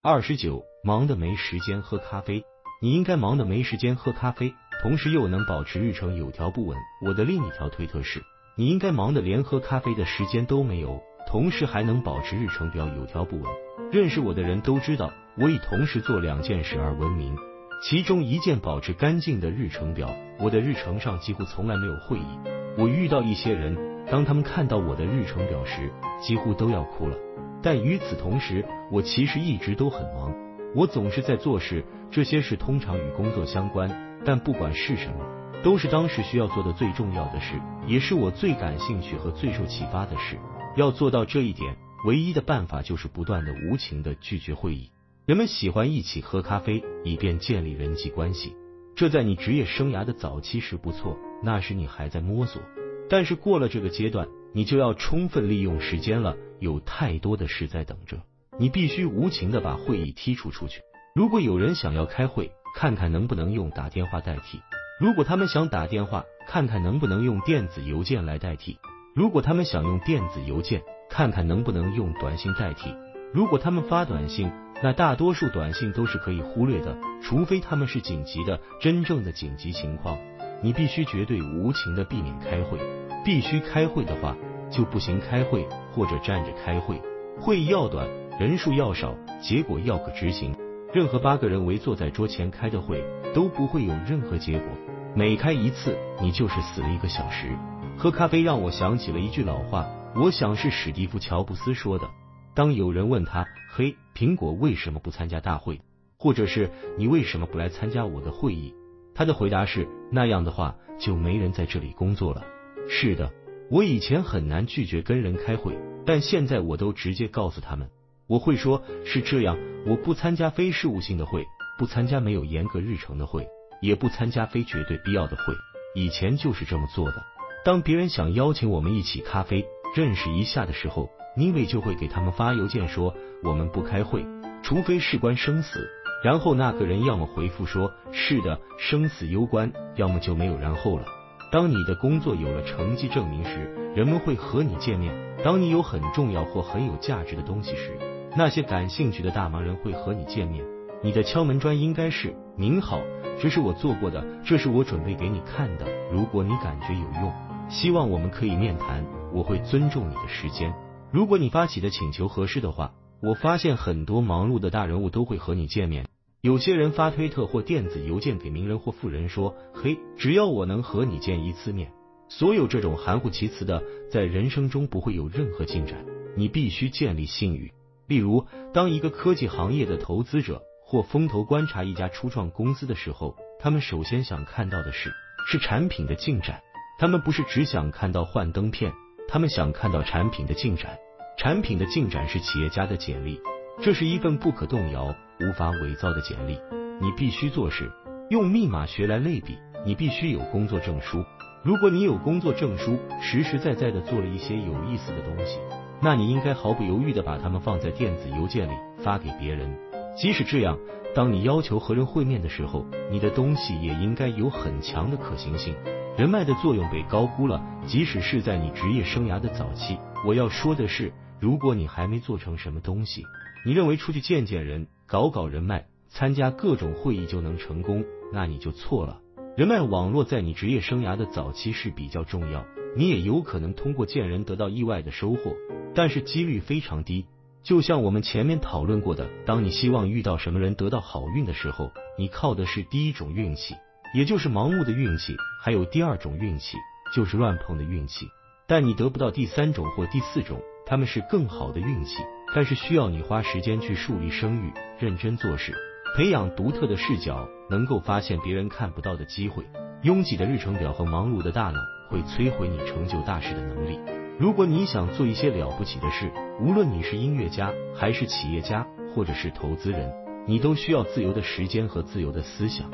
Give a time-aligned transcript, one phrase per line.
[0.00, 2.44] 二十九，忙的没时间喝咖啡。
[2.80, 6.78] 你应该忙的没时间喝咖啡，同时又能保持日程有条不紊。
[7.04, 8.22] 我的另一条推特是，
[8.56, 13.52] 你应该忙的连喝咖啡的时间都没有，同时还能保持日程表有条不紊。
[13.90, 17.36] 认识我的人都知道，我以同时做两件事而闻名，
[17.82, 20.14] 其中一件保持干净的日程表。
[20.38, 22.38] 我的日程上几乎从来没有会议。
[22.78, 27.16] 我遇到一些人，当他们看到我的日程表时，几乎都要哭了。
[27.62, 30.34] 但与此同时，我其实一直都很忙，
[30.74, 33.90] 我总是在做事，这些事通常与工作相关，
[34.24, 35.24] 但不管是什么，
[35.62, 40.38] 都是当时需要做的最重要的事，也是我最感兴趣和最受启发的事。
[40.76, 44.90] 要做到这一点，唯一的办法就是不断的无情的拒绝会议。
[45.26, 48.54] 人们喜欢一起喝咖啡，以便建立人际关系，
[48.94, 52.62] 这在你职业生涯的早期时不错，那时你还在摸索。
[53.08, 56.36] 但是过了这个阶段，你就要充分利用时间了。
[56.60, 58.18] 有太多的事在等着，
[58.58, 60.80] 你必须无情的把会议剔除出去。
[61.14, 64.58] 如果有人想要开会，看看能不能用打电话代替；
[65.00, 68.76] 如果他们想打电话，看看能不能用电子邮件来代替；
[69.14, 72.90] 如果他们想用电子邮件，看看能不能用短信代替；
[73.32, 74.50] 如果他们发短信，
[74.82, 80.18] 那大多数短信都是可以忽略的，除非他们是紧急的、真正的紧急情况。
[80.60, 82.80] 你必须绝对无情的避免开会，
[83.24, 84.36] 必须开会的话
[84.70, 87.00] 就不行开会，或者站着开会。
[87.40, 90.54] 会议要短，人数要少，结果要可执行。
[90.92, 94.68] 任何八个人围坐在桌前开的会都不会有任何结果。
[95.14, 97.48] 每开一次，你就是死了一个小时。
[97.96, 102.08] 喝咖啡让我想起了一句老话，我想是史蒂夫·乔布斯说的。
[102.54, 105.80] 当有人问他：“嘿，苹果为什么不参加大会？”
[106.18, 108.74] 或者是“你为什么不来参加我的会议？”
[109.14, 112.44] 他的回答是：那样的话就没人在这里工作了。
[112.88, 113.30] 是的，
[113.70, 117.90] 我以前很难拒绝跟人开会，但现在我都直接告诉他们，
[118.26, 121.44] 我会说是这样，我不参加非事务性的会，
[121.78, 123.46] 不参加没有严格日程的会，
[123.82, 125.54] 也不参加非绝对必要的会。
[125.94, 127.22] 以前就是这么做的。
[127.64, 134.24] 当别人想邀请我们一起咖啡认识一下的时候，妮伟就会给他们发邮件说我们不开会，
[134.62, 135.88] 除非事关生死。
[136.24, 141.04] 然后那个人要么回复说是的，生死攸关，要么就没有然后了。
[141.50, 147.98] 当你的工作有了成绩证明时，人们会和你见面；当你有很重要或很有价值的东西时，
[148.36, 150.64] 那些感兴趣的大忙人会和你见面。
[151.02, 153.00] 你的敲门砖应该是：您好，
[153.40, 155.86] 这是我做过的，这是我准备给你看的。
[156.12, 157.32] 如果你感觉有用，
[157.70, 160.74] 希望我们可以面谈，我会尊重你的时间。
[161.10, 162.92] 如果你发起的请求合适的话。
[163.20, 166.06] 我发现很多忙碌的大人物都会和你见面。
[166.40, 171.90] 有些人发推特或电子邮件给名人或富人说：“嘿，只要我能和你见一次面。”
[172.30, 176.06] 所有这种含糊其辞的，在人生中不会有任何进展。
[176.36, 177.72] 你必须建立信誉。
[178.06, 185.12] 例如，当一个科技行业的投资者或风投观察一家初创公司的时候，他们首先想看到的是
[185.48, 186.60] 是产品的进展。
[187.00, 188.92] 他们不是只想看到幻灯片，
[189.26, 190.98] 他们想看到产品的进展。
[191.36, 193.40] 产品的进展是企业家的简历，
[193.80, 196.58] 这是一份不可动摇、无法伪造的简历。
[197.00, 197.88] 你必须做事，
[198.28, 199.56] 用密码学来类比，
[199.86, 201.24] 你必须有工作证书。
[201.62, 205.60] 如果你有工作证书，实实在在的做了一些有意思的东西，
[206.02, 209.72] 那你应该毫不犹豫的把它们放在电子邮件里发给别人。
[210.16, 210.76] 即使这样，
[211.14, 215.72] 当你要求和人会面的时候，你的东西也应该有很强的可行性。
[216.16, 219.96] 人脉的作用被高估了，即使是在你职业生涯的早期。
[220.26, 221.12] 我要说的是。
[221.40, 223.22] 如果你还没做成什么东西，
[223.68, 228.02] 你认为出去见见人、搞搞人脉、参加各种会议就能成功，
[228.32, 229.20] 那你就错了。
[229.58, 232.64] 人脉网络在你职业生涯的早期是比较重要，
[232.96, 235.54] 你也有可能通过见人得到意外的收获，
[235.94, 237.26] 但是几率非常低。
[237.62, 243.74] 就像我们前面讨论过的，当你希望遇到什么人得到好运的时候，你靠的是第一种运气，
[244.14, 246.78] 也就是盲目的运气；还有第二种运气，
[247.14, 248.28] 就是乱碰的运气。
[248.66, 250.58] 但你得不到第三种或第四种。
[250.90, 252.22] 他们是更好的运气，
[252.54, 255.74] 但是需要你花时间去树立声誉，认真做事，
[256.16, 259.64] 培养独特的视角，能够发现别人看不到的机会。
[260.02, 261.78] 拥挤的日程表和忙碌的大脑
[262.08, 263.98] 会摧毁你成就大事的能力。
[264.38, 266.30] 如果你想做一些了不起的事，
[266.60, 270.12] 无论你是音乐家，还是企业家，或者是投资人，
[270.46, 272.88] 你都需要自由的时间和自由的思想。